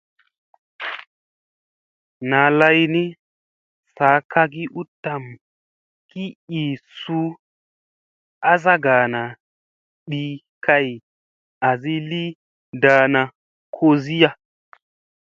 ɴaa 2.29 2.49
lay 2.59 2.79
ni 2.93 3.03
sa 3.95 4.09
kagi 4.31 4.63
u 4.79 4.81
tam 5.03 5.23
ki 6.09 6.23
ii 6.59 6.67
suu 6.99 7.27
azagani 8.51 9.23
ɗi 10.09 10.21
kay 10.65 10.87
azi 11.69 11.95
li 12.09 12.23
ndaana 12.75 13.21
koziya. 13.75 14.29